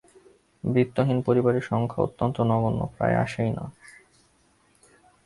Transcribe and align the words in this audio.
বৃত্তহীন 0.63 1.17
পরিবারের 1.21 1.61
সংখ্যা 1.61 1.99
অত্যন্ত 2.03 2.37
নগণ্য, 2.41 2.81
প্রায় 2.97 3.15
আসেই 3.15 3.51
না। 3.51 3.65